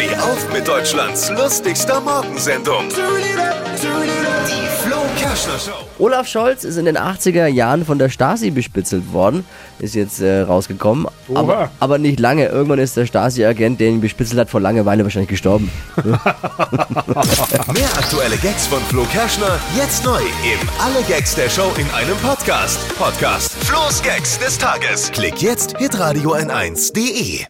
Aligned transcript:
Steh 0.00 0.16
auf 0.16 0.50
mit 0.50 0.66
Deutschlands 0.66 1.30
lustigster 1.30 2.00
Morgensendung. 2.00 2.88
Die 2.88 2.96
Flo 4.82 4.96
Kerschner 5.18 5.58
Show. 5.58 5.72
Olaf 5.98 6.26
Scholz 6.26 6.64
ist 6.64 6.78
in 6.78 6.86
den 6.86 6.96
80er 6.96 7.46
Jahren 7.46 7.84
von 7.84 7.98
der 7.98 8.08
Stasi 8.08 8.50
bespitzelt 8.50 9.12
worden, 9.12 9.44
ist 9.78 9.94
jetzt 9.94 10.22
äh, 10.22 10.40
rausgekommen. 10.40 11.06
Aber, 11.34 11.70
aber 11.80 11.98
nicht 11.98 12.18
lange. 12.18 12.46
Irgendwann 12.46 12.78
ist 12.78 12.96
der 12.96 13.04
Stasi-Agent, 13.04 13.78
der 13.78 13.88
ihn 13.88 14.00
bespitzelt 14.00 14.40
hat, 14.40 14.48
vor 14.48 14.60
Langeweile 14.60 15.04
wahrscheinlich 15.04 15.28
gestorben. 15.28 15.70
Mehr 15.96 17.90
aktuelle 17.98 18.38
Gags 18.38 18.68
von 18.68 18.80
Flo 18.84 19.04
Kerschner 19.12 19.58
jetzt 19.76 20.02
neu 20.02 20.20
im 20.20 20.68
Alle 20.78 21.02
Gags 21.08 21.34
der 21.34 21.50
Show 21.50 21.70
in 21.76 21.90
einem 21.90 22.16
Podcast. 22.22 22.78
Podcast 22.96 23.52
Flo's 23.64 24.02
Gags 24.02 24.38
des 24.38 24.56
Tages. 24.56 25.12
Klick 25.12 25.42
jetzt 25.42 25.76
hitradio 25.76 26.34
n1.de. 26.36 27.44